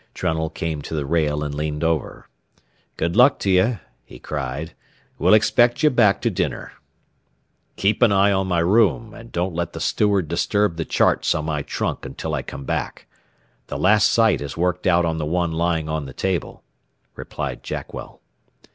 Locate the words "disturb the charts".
10.27-11.35